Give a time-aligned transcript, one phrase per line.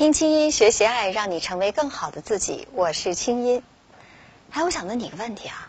[0.00, 2.66] 听清音学习爱，让你成为更好的自己。
[2.72, 3.62] 我是清音。
[4.50, 5.68] 哎，我想问你个问题啊，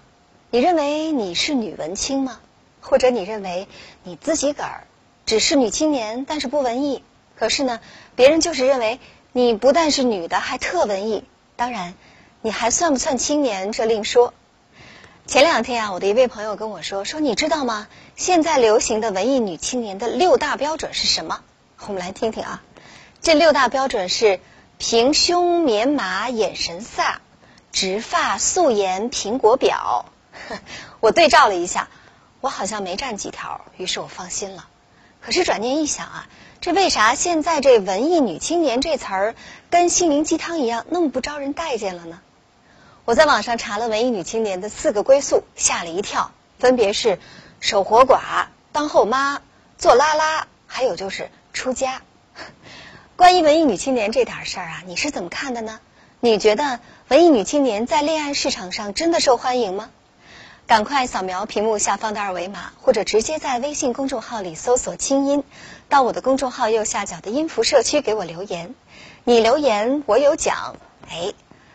[0.51, 2.39] 你认为你是女文青吗？
[2.79, 3.67] 或者你认为
[4.03, 4.87] 你自己个儿
[5.25, 7.03] 只是女青年，但是不文艺？
[7.35, 7.81] 可是呢，
[8.15, 9.01] 别人就是认为
[9.33, 11.25] 你不但是女的，还特文艺。
[11.57, 11.93] 当然，
[12.41, 14.33] 你还算不算青年，这另说。
[15.27, 17.89] 前两天啊，我的一位朋友跟我说，说你知道吗？
[18.15, 21.41] 现在流行的文艺女青年的六大标准是什么？
[21.85, 22.63] 我们来听听啊。
[23.21, 24.39] 这六大标准是：
[24.79, 27.17] 平胸棉麻眼神飒，
[27.71, 30.05] 直发素颜苹果表。
[30.99, 31.87] 我对照了一下，
[32.39, 34.67] 我好像没占几条，于是我放心了。
[35.21, 36.27] 可是转念一想啊，
[36.61, 39.35] 这为啥现在这文艺女青年这词儿
[39.69, 42.19] 跟心灵鸡汤一样那么不招人待见了呢？
[43.05, 47.19] 我在网上查了文艺女青年的四个归宿，吓了一跳，分别是
[47.59, 49.43] 守活寡、当后妈、
[49.77, 52.01] 做拉拉，还有就是出家。
[53.21, 55.79] 关于文艺女青年这点事儿啊，你是怎么看的呢？
[56.21, 59.91] 你觉得文艺女青年在恋爱市场上真的受欢迎吗？
[60.65, 65.43] 赶快扫描屏幕下方的二维码，或者直接在微信公众号里搜索“清音”，
[65.87, 68.73] 到我的公众号右下角的音符社区给我留言。
[69.23, 70.77] 你留言我有奖。
[71.07, 71.33] 哎，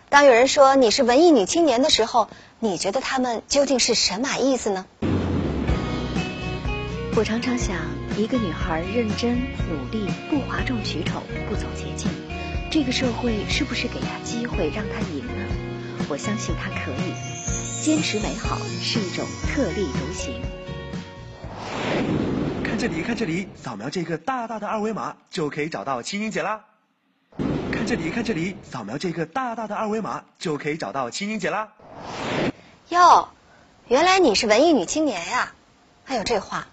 [0.08, 4.84] 当有人说你是文艺女青年的时候，你觉得他们究竟是什么意思呢？
[7.14, 7.76] 我常常想，
[8.16, 12.10] 一个女孩认真努力，不哗众取宠，不走捷径，
[12.70, 15.44] 这个社会是不是给她机会让她赢呢？
[16.08, 17.12] 我相信她可以。
[17.82, 20.40] 坚持美好是一种特立独行。
[22.64, 26.64] 看这里，看这里，扫描这个大大的二维码就可以找到青音姐啦。
[27.70, 31.68] 看这里，看这里，扫描这个大大的二维码就可以找到青音姐啦。
[32.88, 33.28] 哟，
[33.88, 35.52] 原来你是文艺女青年呀！
[36.02, 36.66] 还有这话。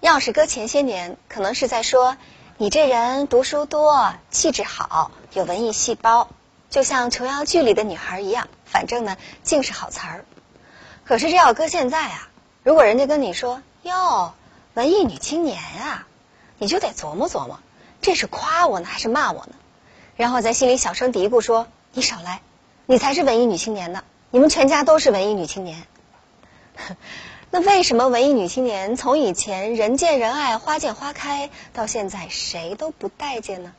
[0.00, 2.16] 要是搁前些年，可能是在说
[2.58, 6.28] 你这人读书多，气质好，有文艺细胞，
[6.70, 8.48] 就像琼瑶剧里的女孩一样。
[8.64, 10.24] 反正呢，尽是好词儿。
[11.04, 12.28] 可是这要搁现在啊，
[12.62, 14.34] 如果人家跟你说哟，
[14.74, 16.06] 文艺女青年啊，
[16.58, 17.58] 你就得琢磨琢磨，
[18.02, 19.54] 这是夸我呢还是骂我呢？
[20.16, 22.40] 然后在心里小声嘀咕说：“你少来，
[22.86, 25.86] 你才是文艺女青年呢，你们全家都是文艺女青年。”
[27.50, 33.72] 那为什么文艺女青年从以前人见人爱、花见花开，到现在谁都不待见呢？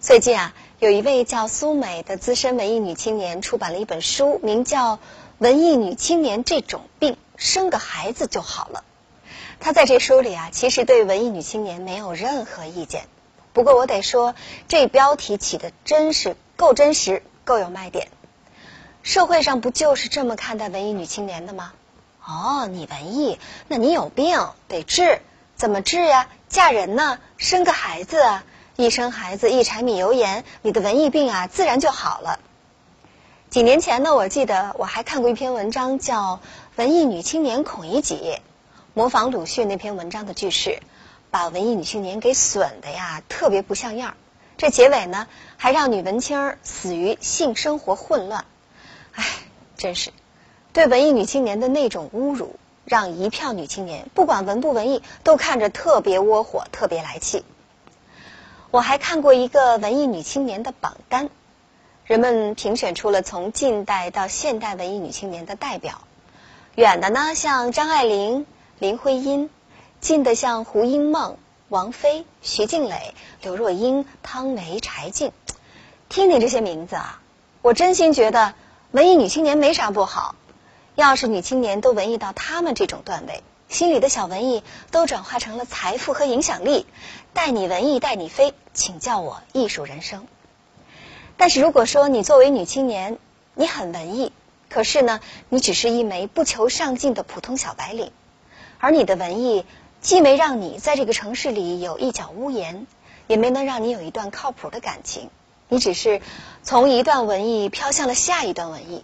[0.00, 4.96] 最近啊，有一位叫苏美的资深文艺女青年出版了一本书，名叫
[5.38, 8.84] 《文艺女青年这种病，生个孩子就好了》。
[9.58, 13.04] 她在这书里啊，其实对文艺女青年没有任何意见。
[13.52, 14.34] 不过我得说，
[14.68, 18.08] 这标题起的真是够真实，够有卖点。
[19.02, 21.72] 社会上不就是这么看待文艺女青年的吗？
[22.24, 23.38] 哦，你文艺，
[23.68, 25.20] 那你有病得治，
[25.56, 26.28] 怎么治呀？
[26.48, 28.44] 嫁人呢，生个孩子啊，
[28.76, 32.38] 一生孩子一柴米油盐，你的文艺病啊自然就好了。
[33.50, 36.36] 几年前呢，我记得我还看过一篇文章，叫
[36.76, 38.16] 《文艺女青年孔乙己》，
[38.94, 40.80] 模仿鲁迅那篇文章的句式，
[41.30, 44.14] 把文艺女青年给损的呀，特别不像样。
[44.56, 48.44] 这结尾呢，还让女文青死于性生活混乱，
[49.12, 49.24] 唉，
[49.76, 50.12] 真是。
[50.72, 52.56] 对文艺女青年的那种侮辱，
[52.86, 57.44] 让一票女青年不管文不文艺，都看着特别窝火，特别来气。
[58.70, 61.28] 我还看过一个文艺女青年的榜单，
[62.06, 66.00] 人们评选出了从近代到现代文艺女青年的代表。
[66.74, 68.46] 远的呢，像张爱玲、
[68.78, 69.50] 林徽因；
[70.00, 71.36] 近的像胡因梦、
[71.68, 75.32] 王菲、徐静蕾、刘若英、汤唯、柴静。
[76.08, 77.20] 听听这些名字啊，
[77.60, 78.54] 我真心觉得
[78.90, 80.34] 文艺女青年没啥不好。
[80.94, 86.86] 要是女青年都文艺到他们这种段位，心里的小文艺都转化成了财富和影响力，
[87.32, 90.26] 带你文艺带你飞，请叫我艺术人生。
[91.38, 93.18] 但是如果说你作为女青年，
[93.54, 94.32] 你很文艺，
[94.68, 98.12] 可是呢，你只是一枚不求上进的普通小白领，
[98.78, 99.64] 而你的文艺
[100.02, 102.86] 既没让你在这个城市里有一角屋檐，
[103.28, 105.30] 也没能让你有一段靠谱的感情，
[105.68, 106.20] 你只是
[106.62, 109.02] 从一段文艺飘向了下一段文艺。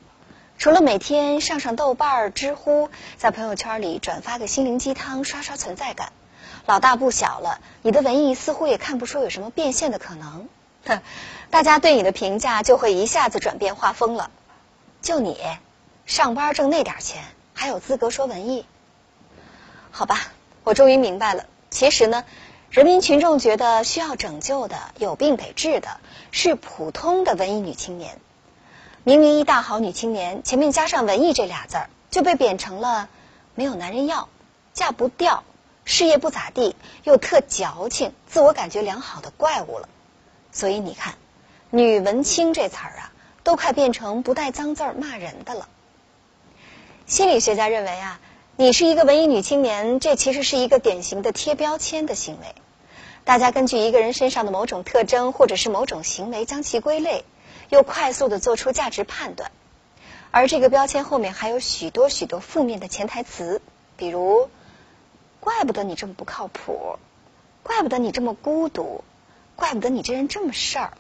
[0.59, 6.13] 除了每天上上豆瓣儿、知乎，在朋友圈里转发个心灵鸡汤，刷刷存在感，
[6.67, 10.49] 老大不小了，你的文艺似乎也看不出有什么变现的可能。
[10.85, 11.01] 哼，
[11.51, 14.33] 大家对你的评价就会一下子转变画风了。
[15.01, 15.39] 就你，
[16.07, 17.23] 上班挣那点钱，
[17.55, 18.67] 还有资格说文艺？
[19.93, 20.33] 好吧，
[20.65, 21.47] 我终于明白了。
[21.71, 22.25] 其实呢，
[22.69, 26.01] 人民群众觉得需要拯救的、有病得治的，
[26.33, 28.19] 是普通的文艺女青年。
[29.05, 33.09] 明明一大好女青年，前面加上“文艺”这俩字儿，就被贬成了
[33.55, 34.29] 没有男人要、
[34.75, 35.45] 嫁不掉、
[35.85, 39.89] 事业不咋地又特矫情、自我感觉良好的怪物了。
[40.53, 41.15] 所以你看，
[41.71, 43.13] 女文青这词儿啊，
[43.45, 45.69] 都快变成不带脏字儿骂人的了。
[47.07, 48.21] 心理学家认为啊，
[48.57, 52.55] 你是一个文艺女青年，这其实是一个典型的贴标签的行为。
[53.25, 57.25] 大家根据一个人身上的某种特征或者是某种行为将其归类，
[57.69, 59.51] 又快速的做出价值判断。
[60.31, 63.63] 而这个标签后面还有许多许多负面的潜台词，
[63.97, 64.51] 比如
[65.41, 66.99] “怪不得你这么不靠谱
[67.65, 69.05] ”，“怪不得你这么孤独
[69.57, 70.93] ”，“怪不得你这人这么事儿”。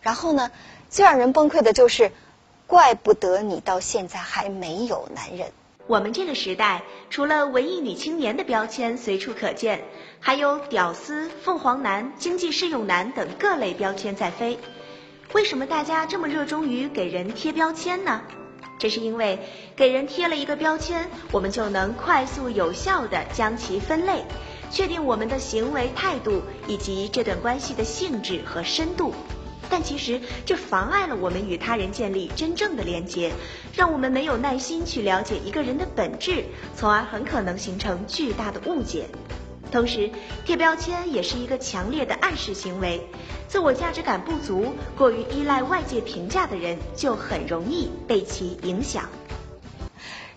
[0.00, 0.50] 然后呢，
[0.88, 2.10] 最让人崩溃的就是
[2.66, 5.52] “怪不得你到现在还没有男人”。
[5.86, 9.84] 我们这个时代，除了文艺女青年的标签随处可见，
[10.20, 14.58] 还有屌丝、凤凰男、经济适用男等各类标签在飞。
[15.32, 18.22] 为什么大家这么热衷于给人贴标签呢？
[18.78, 19.38] 这是因为
[19.76, 24.24] 给人贴了一个标签，我们就能快速有效地将其分类，
[24.70, 29.14] 确定我们的行为态度以及这段关系的性质和深度。
[29.70, 33.32] 但其实这妨碍了我们与他人建立真正的连接，
[33.74, 36.44] 让我们没有耐心去了解一个人的本质，
[36.76, 39.06] 从而很可能形成巨大的误解。
[39.72, 40.10] 同时，
[40.44, 43.08] 贴标签也是一个强烈的暗示行为。
[43.48, 49.08] 自我价值感不足、过于依赖外界评价的人，就很容易被其影响。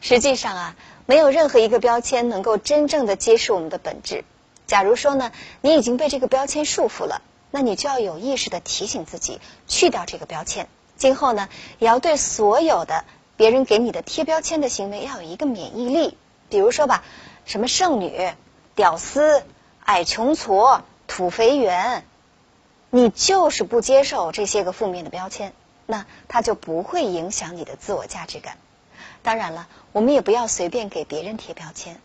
[0.02, 0.76] 实际上啊，
[1.06, 4.24] 没有任何一个标签能够真正的揭示我们的本质。
[4.66, 5.32] 假如说呢，
[5.62, 7.22] 你已经被这个标签束缚了。
[7.50, 10.68] 那你就要有意识的提醒自己，去掉这个标签。
[10.98, 11.48] 今后呢，
[11.80, 13.06] 也要对所有的
[13.38, 16.18] 别人给你的贴标签的行为要有一个免疫力。
[16.50, 17.06] 比如说吧，
[17.46, 18.32] 什么剩女、
[18.78, 19.44] 屌丝、
[19.86, 22.06] 矮穷矬、土肥圆，
[22.92, 25.52] 你就是不接受这些个负面的标签，
[25.88, 28.58] 那它就不会影响你的自我价值感。
[29.24, 32.00] 当然了，我们也不要随便给别人贴标签。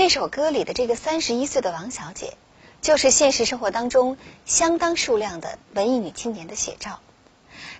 [0.00, 2.32] 这首歌里的这个三十一岁的王小姐，
[2.80, 4.16] 就是现实生活当中
[4.46, 7.00] 相当数量的文艺女青年的写照。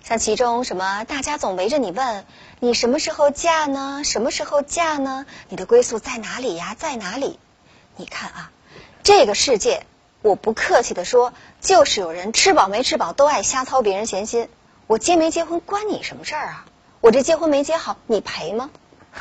[0.03, 2.27] 像其中什么，大家总围着你问，
[2.59, 4.03] 你什么时候嫁呢？
[4.05, 5.25] 什么时候嫁呢？
[5.49, 6.75] 你的归宿在哪里呀？
[6.77, 7.39] 在哪里？
[7.95, 8.51] 你看啊。
[9.01, 9.87] 这个世界，
[10.21, 14.47] 我不客气的说，就是有人吃饱没吃饱都爱瞎操别人闲心。
[14.85, 16.65] 我结没结婚关你什么事儿啊？
[16.99, 18.69] 我这结婚没结好，你赔吗？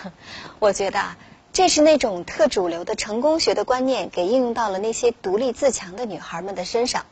[0.60, 1.16] 我觉得啊，
[1.52, 7.06] 这是那种特主流的成功学的观念给应用到了那些独立自强的女孩们的身上。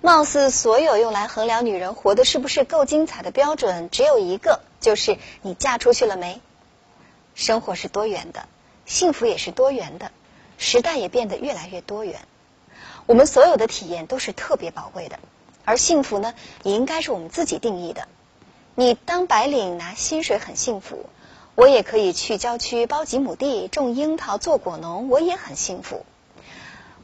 [0.00, 6.40] 貌似所有用来衡量女人活得是不是够精彩的标准，只有一个，就是你嫁出去了没。
[7.34, 8.46] 生活是多元的，
[8.86, 10.12] 幸福也是多元的。
[10.56, 12.20] 时代也变得越来越多元，
[13.06, 15.18] 我们所有的体验都是特别宝贵的，
[15.64, 16.32] 而幸福呢，
[16.62, 18.06] 也应该是我们自己定义的。
[18.76, 21.06] 你当白领拿薪水很幸福，
[21.56, 26.04] 我也可以去郊区包几亩地种樱桃做果农，我也很幸福。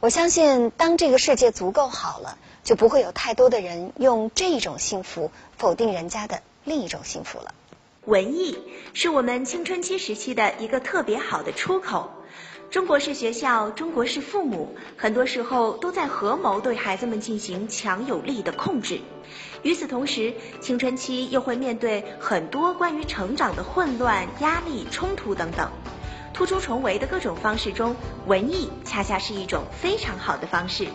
[0.01, 7.53] 我相信，当这个世界足够好了，就不会有太多的人用这种幸福否定人家的另一种幸福了。
[8.05, 8.57] 文艺
[8.93, 12.09] 是我们青春期时期的一个特别好的出口。
[12.71, 19.01] 中国式学校，中国式父母，很多时候都在合谋对孩子们进行强有力的控制。
[19.61, 25.69] 与此同时，青春期又会面对很多关于成长的混乱、压力、冲突等等。
[26.33, 27.93] 突出重围的各种方式中，
[28.25, 30.87] 文艺恰恰是一种非常好的方式。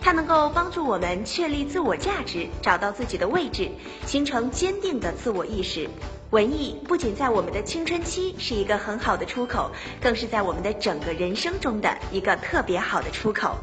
[0.00, 3.70] 它能够帮助我们确立自我价值，找到自己的位置，
[4.06, 5.90] 形成坚定的自我意识。
[6.30, 13.56] 文艺不仅在我们的青春期是一个很好的出口，更是在我们的整个人生中的一个特别好的出口。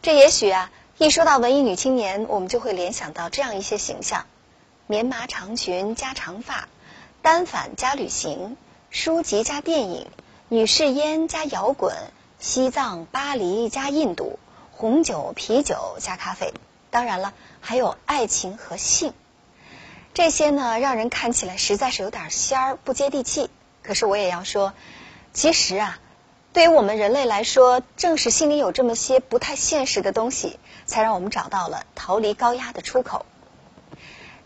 [0.00, 4.24] 这也许啊，一说到文艺女青年，我们就会联想到这样一些形象：
[4.86, 6.66] 棉麻长裙加长发，
[7.20, 8.56] 单反加旅行，
[8.88, 10.06] 书籍加电影，
[10.48, 11.94] 女士烟加摇滚，
[12.38, 14.38] 西藏巴黎加印度。
[14.72, 16.54] 红酒、啤酒加咖啡，
[16.88, 19.12] 当然了，还有爱情和性，
[20.18, 23.48] 这些呢，让人看起来实在是有点仙儿，不接地气。
[23.84, 24.74] 可是我也要说，
[25.32, 26.00] 其实啊，
[26.52, 33.26] 对于我们人类来说，正是心里有这么些不太现实的东西，才让我们找到了逃离高压的出口。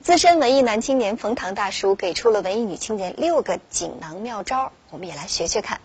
[0.02, 5.80] 资深文艺男青年冯唐大叔给出了文艺女青年六个锦囊妙招，我们也来学学看。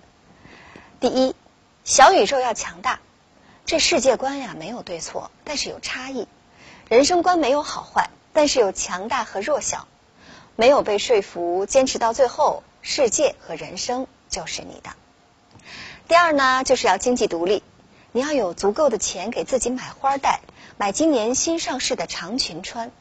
[0.99, 1.33] 第一，
[1.85, 2.99] 小宇宙要强大。
[3.65, 6.25] 这世界观呀，没有对错，但是有差异；
[6.89, 9.87] 人生观没有好坏，但是有强大和弱小。
[10.55, 14.89] 没有被说服，坚持到最后，世界和人生就是你的。
[16.07, 17.61] 第二呢，就是要经济独立，
[18.11, 20.39] 你要有足够的钱给自己买花戴，
[20.77, 22.91] 买今年新上市的长裙穿。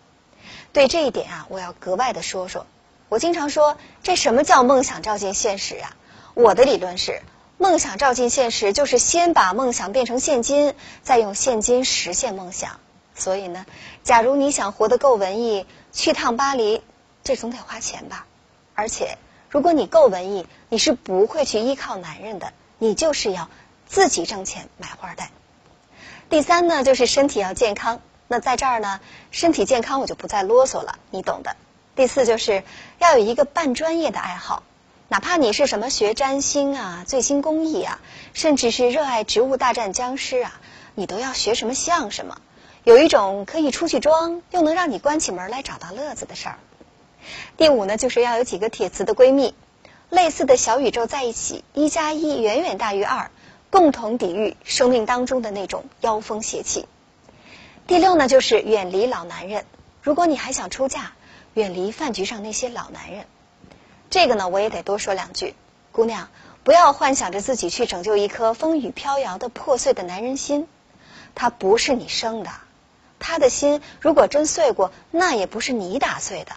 [0.73, 2.67] 对这一点啊，我要格外的说说。
[3.09, 5.97] 我经常说，这什么叫梦想照进现实啊？
[6.35, 7.23] 我的理论是，
[7.57, 12.81] 梦想照进现实，就是先把梦想变成现金，再用现金实现梦想。
[13.17, 13.65] 所以呢，
[14.03, 16.83] 假如你想活得够文艺，去趟巴黎，
[17.25, 18.27] 这总得花钱吧？
[18.75, 19.17] 而且，
[19.49, 23.49] 如果你够文艺，你是不会去依靠男人的，你就是要
[23.87, 25.31] 自己挣钱买花戴。
[26.29, 28.01] 第三呢，就是身体要健康。
[28.29, 31.57] 那在这儿呢，身体健康我就不再啰嗦了，你懂的。
[31.95, 32.65] 第四就是
[32.99, 34.63] 要有一个半专业的爱好，
[35.09, 38.01] 哪怕你是什么学占星啊、最新工艺啊，
[38.35, 40.61] 甚至是热爱植物大战僵尸啊，
[40.95, 42.39] 你都要学什么像什么。
[42.87, 46.59] 有一种可以出去装，又能让你关起门来找到乐子的事儿。
[47.57, 49.57] 第五呢，就是要有几个铁磁的闺蜜，
[50.09, 53.33] 类似的小宇宙在一起，一加一远远大于二，
[53.71, 56.87] 共同抵御生命当中的那种妖风邪气。
[57.89, 59.65] 第六呢，就是远离老男人。
[60.01, 61.11] 如果你还想出嫁，
[61.55, 63.27] 远离饭局上那些老男人，
[64.11, 65.57] 这个呢我也得多说两句。
[65.91, 66.29] 姑娘，
[66.63, 70.69] 不要幻想着自己去拯救一颗风雨飘摇的破碎的男人心，
[71.35, 72.51] 他不是你生的，
[73.19, 76.53] 他的心如果真碎过，那也不是你打碎的。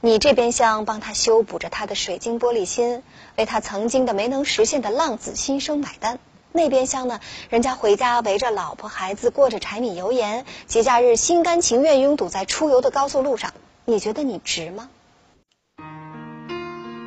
[0.00, 3.02] 你这边厢帮他修补着他的水晶玻璃心，
[3.36, 6.16] 为他曾经的没能实现的浪子心声买单；
[6.52, 13.52] 那边厢呢，人家回家围着老婆孩子过着柴米油盐，节假日心甘情愿拥堵在出游的高速路上。
[13.84, 14.88] 你觉得你值吗？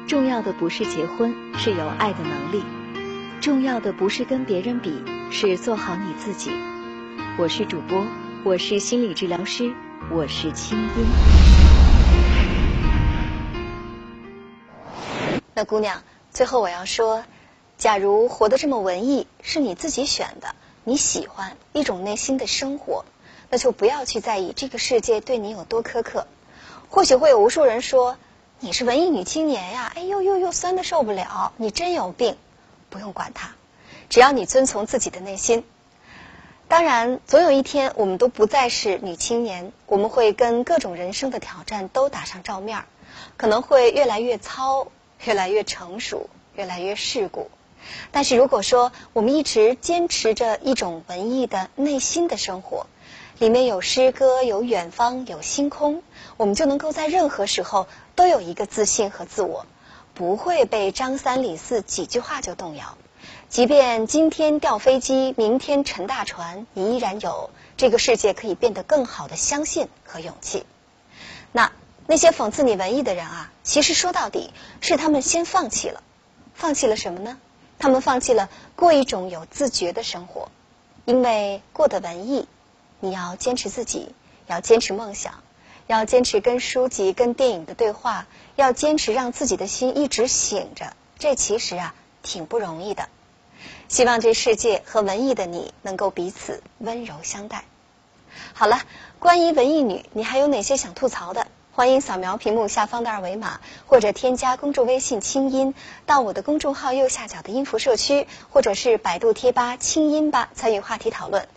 [0.07, 2.61] 重要的不是结婚，是有爱的能力；
[3.41, 6.51] 重要的不是跟别人比，是做好你自己。
[7.39, 8.05] 我是主播，
[8.45, 9.73] 我是心理治疗师，
[10.11, 11.05] 我是清音。
[15.53, 17.23] 那姑娘，最后我要说，
[17.77, 23.05] 假如活得这么文艺是你自己选的，你喜欢一种内心的生活，
[23.49, 26.27] 那就不要去在意这个世界对你有多苛刻。
[26.89, 28.17] 或许会有无数人说
[28.59, 32.35] 你是文艺女青年呀，哎呦呦呦，酸的受不了，你真有病。
[32.89, 33.51] 不用管他，
[34.09, 35.63] 只要你遵从自己的内心。
[36.73, 42.85] 当然，总有一天我们都不再是女青年，我们会跟各种人生的挑战都打上照面儿
[43.37, 44.87] 可能会越来越糙，
[45.23, 47.51] 越来越成熟，越来越世故。
[48.11, 52.87] 但是如果说我们一直坚持着一种文艺的内心的生活，
[53.37, 56.01] 里面有诗歌，有远方，有星空。
[56.37, 59.67] 我们就能够在任何时候都有一个自信和自我，
[60.15, 62.97] 不会被张三李四几句话就动摇。
[63.53, 70.65] 即便今天掉飞机，明天沉大船，你依然有这个世界可以变得更好的相信和勇气。
[71.51, 71.71] 那
[72.07, 76.01] 那些讽刺你文艺的人啊，其实说到底是他们先放弃了，
[76.55, 77.37] 放弃了什么呢？
[77.77, 80.49] 他们放弃了过一种有自觉的生活，
[81.05, 82.47] 因为过得文艺，
[83.01, 84.15] 你要坚持自己，
[84.47, 85.43] 要坚持梦想。
[85.85, 91.93] 要坚持跟书籍、跟电影的对话，要坚持让自己的心一直醒着，这其实啊
[92.23, 93.09] 挺不容易的。
[93.87, 97.65] 希望这世界和文艺的你能够彼此温柔相待。
[98.53, 98.81] 好了，
[99.19, 101.47] 关于文艺女，你还有哪些想吐槽的？
[101.75, 105.73] 欢迎扫描屏幕下方的二维码，或者添加公众微信“清音”
[106.05, 111.47] 到我的公众号右下角的音符社区，或者是百度贴吧“清音吧”参与话题讨论。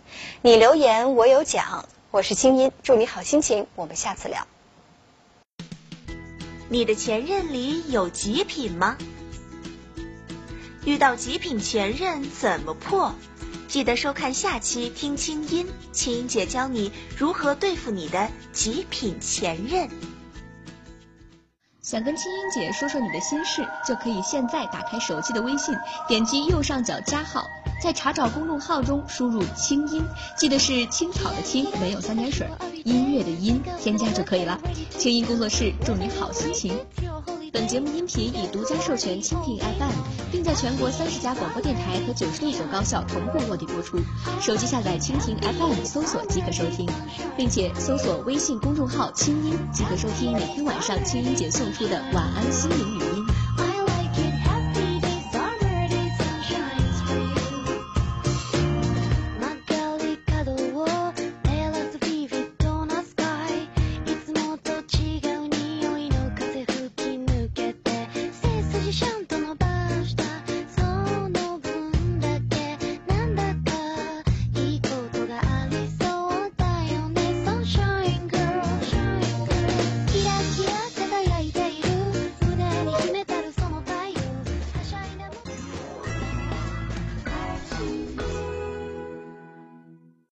[0.41, 1.85] 你留言，我有奖。
[2.09, 4.47] 我是清音，祝你好心情，我们下次聊。
[6.67, 8.97] 你的前任里有极品吗？
[10.87, 13.13] 遇到极品前任怎么破？
[13.67, 19.89] 记得收看下期听清音，清音姐教你如何对付你的极品前任。
[21.81, 25.75] 想跟清音姐说说你的心事，就可以现在打开手机的微信，
[26.07, 27.43] 点击右上角加号。
[27.83, 30.01] 在查找公众号中输入“清音”，
[30.39, 32.47] 记得是青草的青，没有三点水，
[32.85, 34.57] 音乐的音，添加就可以了。
[34.97, 36.79] 清音工作室祝你好心情。
[37.53, 43.97] 本节目音频已独家授权蜻蜓 FM，并在全国三十家广播电台和九十六所高校同步落地播出。
[44.41, 46.87] 手机下载蜻蜓 FM 搜索即可收听，
[47.37, 53.46] 并且搜索微信公众号“清音”即可收听每天晚上清音姐送出的晚安心灵语音。